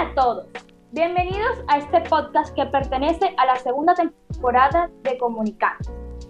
[0.00, 0.46] A todos,
[0.92, 5.76] bienvenidos a este podcast que pertenece a la segunda temporada de Comunicar,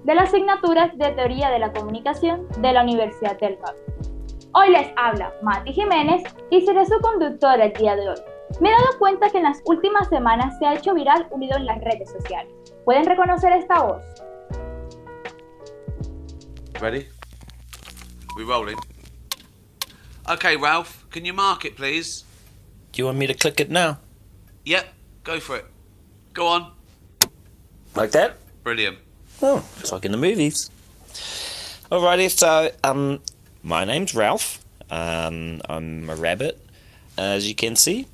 [0.02, 3.80] de las asignaturas de Teoría de la Comunicación de la Universidad del Norte.
[4.54, 8.16] Hoy les habla Mati Jiménez y seré su conductora el día de hoy.
[8.60, 11.56] Me he dado cuenta que en las últimas semanas se ha hecho viral un video
[11.56, 12.52] en las redes sociales.
[12.84, 14.02] ¿Pueden reconocer esta voz?
[16.80, 17.06] Ready?
[18.36, 18.78] We rolling?
[20.28, 22.24] Okay, Ralph, can you mark it, please?
[22.92, 23.98] Do you want me to click it now?
[24.64, 24.86] Yep,
[25.22, 25.66] go for it.
[26.32, 26.72] Go on.
[27.94, 28.36] Like that?
[28.64, 28.98] Brilliant.
[29.42, 30.70] Oh, it's like in the movies.
[31.90, 33.20] Alrighty, so um,
[33.62, 34.64] my name's Ralph.
[34.90, 36.58] Um, I'm a rabbit,
[37.16, 38.06] as you can see.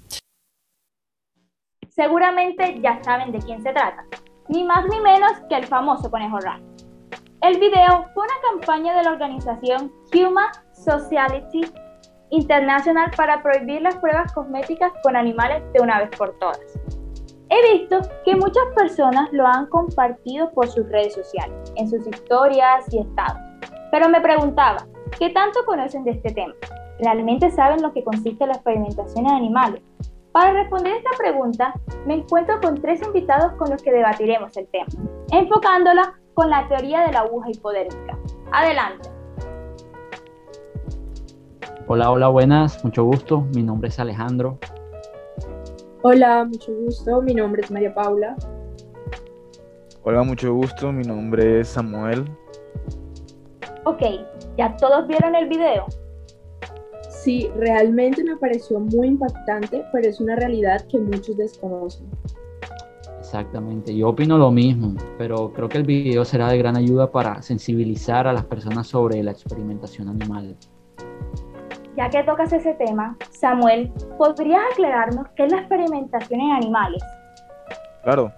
[1.98, 4.04] Seguramente ya saben de quién se trata,
[4.48, 6.62] ni más ni menos que el famoso conejo Ralph.
[7.42, 11.64] El video fue una campaña de la organización Human Sociality
[12.30, 16.60] International para prohibir las pruebas cosméticas con animales de una vez por todas.
[17.48, 22.92] He visto que muchas personas lo han compartido por sus redes sociales, en sus historias
[22.92, 23.38] y estados.
[23.92, 24.78] Pero me preguntaba,
[25.18, 26.54] ¿qué tanto conocen de este tema?
[26.98, 29.82] ¿Realmente saben lo que consiste la experimentación en animales?
[30.32, 31.72] Para responder esta pregunta,
[32.04, 34.86] me encuentro con tres invitados con los que debatiremos el tema,
[35.30, 38.18] enfocándola con la teoría de la aguja hipodérmica.
[38.52, 39.15] Adelante.
[41.88, 43.42] Hola, hola, buenas, mucho gusto.
[43.54, 44.58] Mi nombre es Alejandro.
[46.02, 47.22] Hola, mucho gusto.
[47.22, 48.34] Mi nombre es María Paula.
[50.02, 50.90] Hola, mucho gusto.
[50.90, 52.24] Mi nombre es Samuel.
[53.84, 54.02] Ok,
[54.58, 55.86] ¿ya todos vieron el video?
[57.08, 62.08] Sí, realmente me pareció muy impactante, pero es una realidad que muchos desconocen.
[63.20, 67.42] Exactamente, yo opino lo mismo, pero creo que el video será de gran ayuda para
[67.42, 70.56] sensibilizar a las personas sobre la experimentación animal.
[71.96, 77.02] Ya que tocas ese tema, Samuel, ¿podrías aclararnos qué es la experimentación en animales?
[78.04, 78.30] Claro,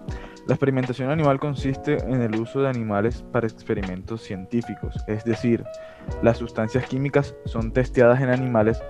[0.46, 5.64] la experimentación animal consiste en el uso de animales para experimentos científicos, es decir,
[6.22, 8.80] las sustancias químicas son testeadas en animales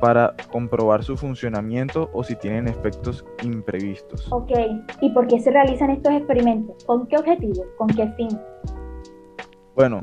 [0.00, 4.30] para comprobar su funcionamiento o si tienen efectos imprevistos.
[4.30, 4.52] Ok,
[5.00, 6.84] ¿y por qué se realizan estos experimentos?
[6.84, 7.64] ¿Con qué objetivo?
[7.76, 8.28] ¿Con qué fin?
[9.74, 10.02] Bueno,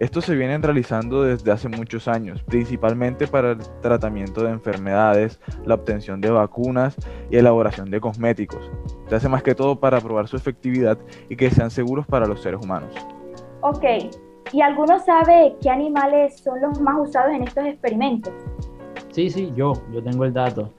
[0.00, 5.74] estos se vienen realizando desde hace muchos años, principalmente para el tratamiento de enfermedades, la
[5.74, 6.94] obtención de vacunas
[7.30, 8.70] y elaboración de cosméticos.
[9.08, 10.98] Se hace más que todo para probar su efectividad
[11.28, 12.94] y que sean seguros para los seres humanos.
[13.62, 13.84] Ok,
[14.52, 18.32] ¿y alguno sabe qué animales son los más usados en estos experimentos?
[19.10, 20.72] Sí, sí, yo, yo tengo el dato.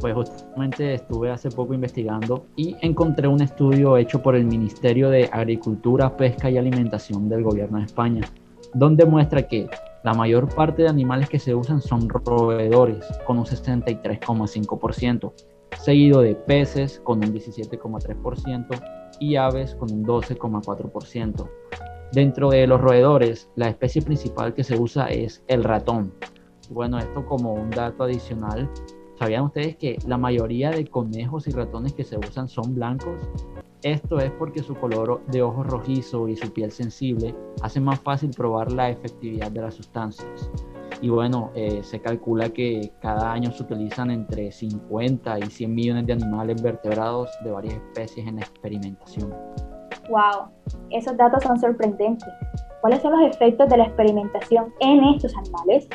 [0.00, 5.30] Pues justamente estuve hace poco investigando y encontré un estudio hecho por el Ministerio de
[5.32, 8.22] Agricultura, Pesca y Alimentación del Gobierno de España,
[8.74, 9.68] donde muestra que
[10.02, 15.32] la mayor parte de animales que se usan son roedores, con un 63,5%,
[15.80, 18.82] seguido de peces con un 17,3%
[19.20, 21.48] y aves con un 12,4%.
[22.12, 26.12] Dentro de los roedores, la especie principal que se usa es el ratón,
[26.70, 28.70] bueno, esto como un dato adicional,
[29.18, 33.18] ¿sabían ustedes que la mayoría de conejos y ratones que se usan son blancos?
[33.84, 38.30] Esto es porque su color de ojos rojizo y su piel sensible hace más fácil
[38.30, 40.50] probar la efectividad de las sustancias.
[41.02, 46.06] Y bueno, eh, se calcula que cada año se utilizan entre 50 y 100 millones
[46.06, 49.34] de animales vertebrados de varias especies en experimentación.
[50.08, 50.48] ¡Wow!
[50.88, 52.32] Esos datos son sorprendentes.
[52.80, 55.88] ¿Cuáles son los efectos de la experimentación en estos animales?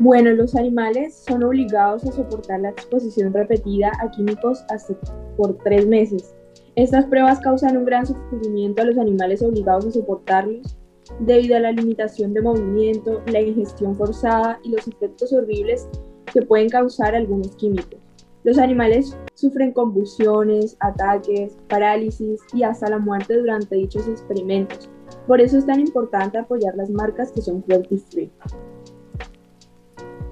[0.00, 4.94] Bueno, los animales son obligados a soportar la exposición repetida a químicos hasta
[5.36, 6.34] por tres meses.
[6.74, 10.74] Estas pruebas causan un gran sufrimiento a los animales obligados a soportarlos
[11.18, 15.86] debido a la limitación de movimiento, la ingestión forzada y los efectos horribles
[16.32, 18.00] que pueden causar algunos químicos.
[18.42, 24.88] Los animales sufren convulsiones, ataques, parálisis y hasta la muerte durante dichos experimentos.
[25.26, 28.32] Por eso es tan importante apoyar las marcas que son cruelty free.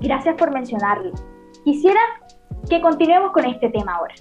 [0.00, 1.12] Gracias por mencionarlo.
[1.64, 2.00] Quisiera
[2.68, 4.14] que continuemos con este tema ahora.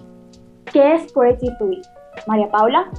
[0.71, 1.81] ¿Qué es cruelty free?
[2.27, 2.91] María Paula.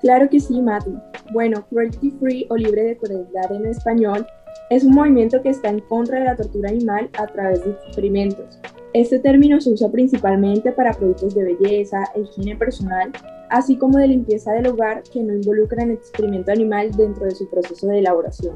[0.00, 0.94] Claro que sí, Mati.
[1.32, 4.26] Bueno, cruelty free o libre de crueldad en español
[4.70, 8.60] es un movimiento que está en contra de la tortura animal a través de experimentos.
[8.92, 13.10] Este término se usa principalmente para productos de belleza, higiene personal,
[13.50, 17.88] así como de limpieza del hogar que no involucran experimento animal dentro de su proceso
[17.88, 18.54] de elaboración.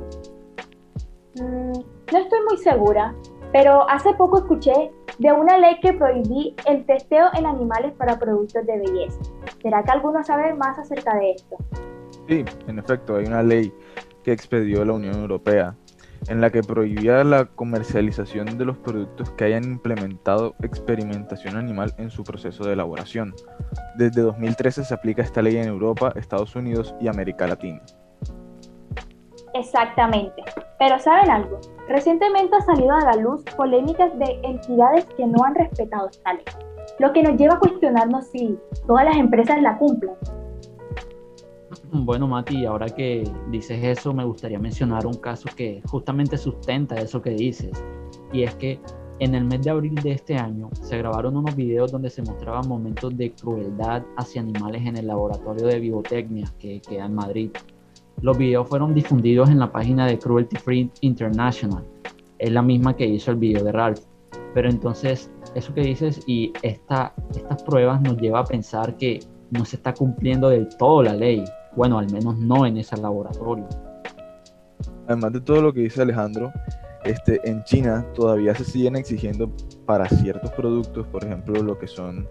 [1.41, 3.15] Mm, no estoy muy segura,
[3.53, 8.65] pero hace poco escuché de una ley que prohibí el testeo en animales para productos
[8.67, 9.19] de belleza.
[9.63, 11.57] ¿Será que alguno sabe más acerca de esto?
[12.29, 13.73] Sí, en efecto, hay una ley
[14.23, 15.75] que expedió la Unión Europea.
[16.27, 22.11] en la que prohibía la comercialización de los productos que hayan implementado experimentación animal en
[22.11, 23.35] su proceso de elaboración.
[23.97, 27.81] Desde 2013 se aplica esta ley en Europa, Estados Unidos y América Latina.
[29.55, 30.43] Exactamente.
[30.79, 31.59] Pero ¿saben algo?
[31.89, 36.45] Recientemente ha salido a la luz polémicas de entidades que no han respetado esta ley,
[36.99, 40.15] lo que nos lleva a cuestionarnos si todas las empresas la cumplen.
[41.91, 47.23] Bueno, Mati, ahora que dices eso, me gustaría mencionar un caso que justamente sustenta eso
[47.23, 47.83] que dices.
[48.31, 48.79] Y es que
[49.21, 52.69] en el mes de abril de este año se grabaron unos videos donde se mostraban
[52.69, 57.51] momentos de crueldad hacia animales en el laboratorio de biotecnia que queda en Madrid.
[58.21, 61.85] Los videos fueron difundidos en la página de Cruelty Free International.
[62.39, 64.01] Es la misma que hizo el video de Ralph.
[64.55, 69.21] Pero entonces, eso que dices y esta, estas pruebas nos lleva a pensar que
[69.51, 71.45] no se está cumpliendo del todo la ley.
[71.77, 73.69] Bueno, al menos no en ese laboratorio.
[75.07, 76.53] Además de todo lo que dice Alejandro,
[77.05, 79.51] este, en China todavía se siguen exigiendo
[79.87, 82.27] para ciertos productos, por ejemplo, lo que son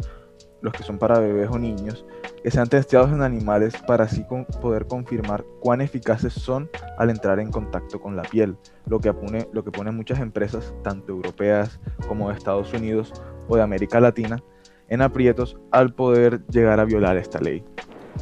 [0.62, 2.06] los que son para bebés o niños,
[2.44, 4.25] que sean testeados en animales para así
[4.62, 9.48] poder confirmar cuán eficaces son al entrar en contacto con la piel, lo que, pone,
[9.51, 13.13] lo que pone muchas empresas, tanto europeas como de Estados Unidos
[13.48, 14.44] o de América Latina,
[14.89, 17.63] en aprietos al poder llegar a violar esta ley.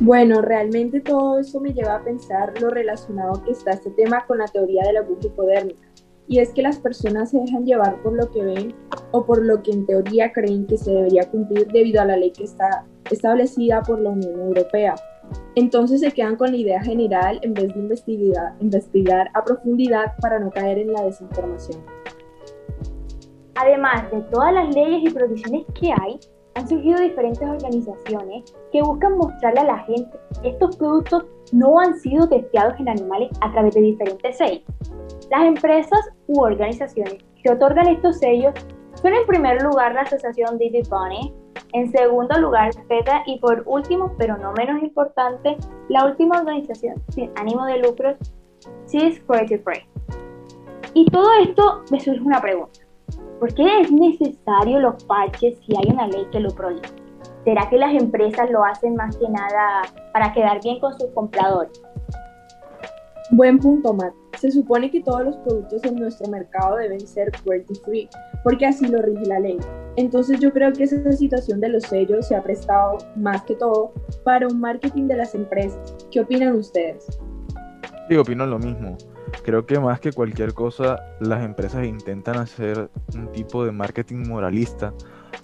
[0.01, 4.39] Bueno, realmente todo eso me lleva a pensar lo relacionado que está este tema con
[4.39, 5.87] la teoría de la aguja hipodérmica.
[6.27, 8.73] Y es que las personas se dejan llevar por lo que ven
[9.11, 12.31] o por lo que en teoría creen que se debería cumplir debido a la ley
[12.31, 14.95] que está establecida por la Unión Europea.
[15.55, 20.49] Entonces se quedan con la idea general en vez de investigar, a profundidad para no
[20.49, 21.81] caer en la desinformación.
[23.55, 26.19] Además de todas las leyes y provisiones que hay,
[26.55, 31.99] han surgido diferentes organizaciones que buscan mostrarle a la gente que estos productos no han
[31.99, 34.63] sido testeados en animales a través de diferentes sellos.
[35.31, 38.53] Las empresas u organizaciones que otorgan estos sellos
[38.93, 41.33] son en primer lugar la asociación Didi Bunny,
[41.73, 45.57] en segundo lugar PETA y por último, pero no menos importante,
[45.89, 48.15] la última organización sin ánimo de lucros,
[48.87, 49.87] Cheese Creative Free.
[50.93, 52.79] Y todo esto me surge una pregunta.
[53.39, 56.87] ¿Por qué es necesario los parches si hay una ley que lo prohíbe?
[57.43, 59.81] ¿Será que las empresas lo hacen más que nada
[60.13, 61.83] para quedar bien con sus compradores?
[63.31, 64.13] Buen punto, Matt.
[64.37, 68.09] Se supone que todos los productos en nuestro mercado deben ser cruelty free,
[68.43, 69.57] porque así lo rige la ley.
[69.95, 73.93] Entonces yo creo que esa situación de los sellos se ha prestado más que todo
[74.23, 75.95] para un marketing de las empresas.
[76.11, 77.07] ¿Qué opinan ustedes?
[78.07, 78.95] Sí, opino lo mismo.
[79.43, 84.93] Creo que más que cualquier cosa, las empresas intentan hacer un tipo de marketing moralista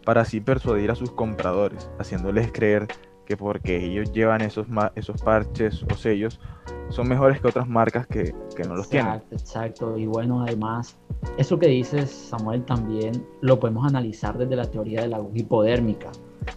[0.05, 2.87] para así persuadir a sus compradores, haciéndoles creer
[3.25, 6.39] que porque ellos llevan esos, esos parches o sellos,
[6.89, 9.21] son mejores que otras marcas que, que no los tienen.
[9.31, 10.97] Exacto, y bueno, además,
[11.37, 16.11] eso que dices, Samuel, también lo podemos analizar desde la teoría de la hipodérmica,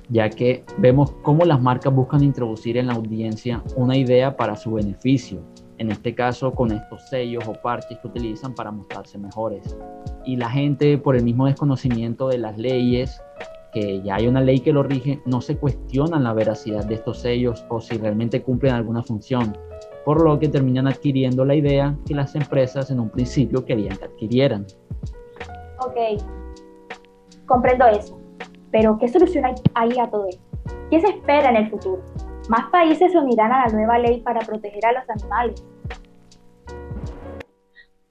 [0.08, 4.72] ya que vemos cómo las marcas buscan introducir en la audiencia una idea para su
[4.72, 5.43] beneficio,
[5.78, 9.76] en este caso con estos sellos o parches que utilizan para mostrarse mejores.
[10.25, 13.20] Y la gente, por el mismo desconocimiento de las leyes,
[13.75, 17.19] que ya hay una ley que lo rige, no se cuestionan la veracidad de estos
[17.19, 19.55] sellos o si realmente cumplen alguna función,
[20.05, 24.05] por lo que terminan adquiriendo la idea que las empresas en un principio querían que
[24.05, 24.65] adquirieran.
[25.81, 26.23] Ok,
[27.47, 28.19] comprendo eso,
[28.71, 29.44] pero ¿qué solución
[29.75, 30.43] hay a todo esto?
[30.90, 32.00] ¿Qué se espera en el futuro?
[32.49, 35.64] ¿Más países se unirán a la nueva ley para proteger a los animales?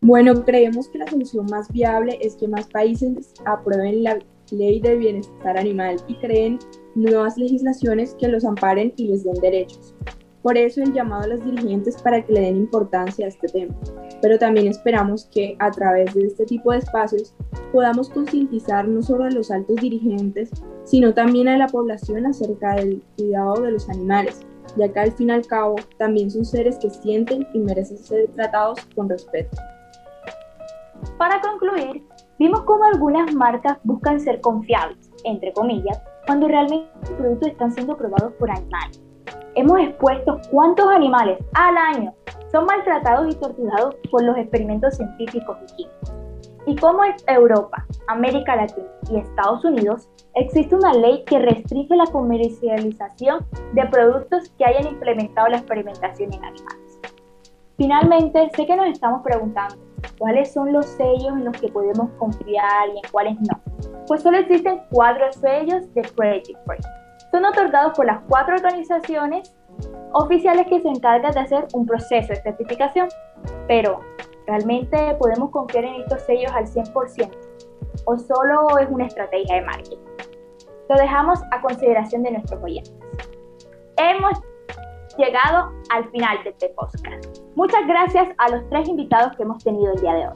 [0.01, 4.19] Bueno, creemos que la solución más viable es que más países aprueben la
[4.53, 6.59] ley de bienestar animal y creen
[6.95, 9.95] nuevas legislaciones que los amparen y les den derechos.
[10.43, 13.73] Por eso el llamado a los dirigentes para que le den importancia a este tema.
[14.21, 17.33] Pero también esperamos que a través de este tipo de espacios
[17.71, 20.51] podamos concientizar no solo a los altos dirigentes,
[20.83, 24.41] sino también a la población acerca del cuidado de los animales,
[24.77, 28.27] ya que al fin y al cabo también son seres que sienten y merecen ser
[28.35, 29.57] tratados con respeto.
[31.17, 32.03] Para concluir,
[32.43, 37.95] vimos cómo algunas marcas buscan ser confiables, entre comillas, cuando realmente los productos están siendo
[37.95, 39.01] probados por animales
[39.55, 42.13] hemos expuesto cuántos animales al año
[42.51, 46.13] son maltratados y torturados por los experimentos científicos y químicos.
[46.65, 52.05] Y cómo en Europa, América Latina y Estados Unidos existe una ley que restringe la
[52.05, 56.99] comercialización de productos que hayan implementado la experimentación en animales.
[57.77, 62.89] Finalmente, sé que nos estamos preguntando cuáles son los sellos en los que podemos confiar
[62.89, 63.59] y en cuáles no.
[64.07, 66.77] Pues solo existen cuatro sellos de Creative Free
[67.31, 69.55] son otorgados por las cuatro organizaciones
[70.11, 73.07] oficiales que se encargan de hacer un proceso de certificación.
[73.67, 74.01] Pero,
[74.45, 77.31] ¿Realmente podemos confiar en estos sellos al 100%?
[78.05, 79.97] ¿O solo es una estrategia de marketing?
[80.89, 82.93] Lo dejamos a consideración de nuestros oyentes.
[83.95, 84.33] Hemos
[85.17, 87.39] llegado al final de este podcast.
[87.55, 90.33] Muchas gracias a los tres invitados que hemos tenido el día de hoy.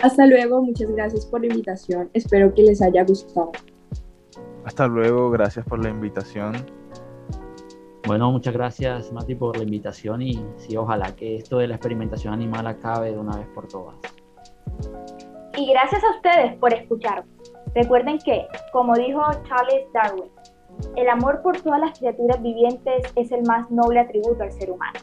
[0.00, 2.10] Hasta luego, muchas gracias por la invitación.
[2.12, 3.52] Espero que les haya gustado.
[4.64, 6.54] Hasta luego, gracias por la invitación.
[8.06, 12.34] Bueno, muchas gracias Mati por la invitación y sí, ojalá que esto de la experimentación
[12.34, 13.96] animal acabe de una vez por todas.
[15.56, 17.24] Y gracias a ustedes por escuchar.
[17.74, 20.30] Recuerden que, como dijo Charles Darwin,
[20.96, 24.98] el amor por todas las criaturas vivientes es el más noble atributo al ser humano.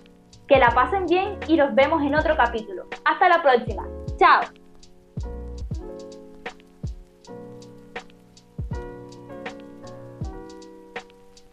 [0.48, 2.86] Que la pasen bien y nos vemos en otro capítulo.
[3.06, 3.88] Hasta la próxima.
[4.18, 4.61] Chao.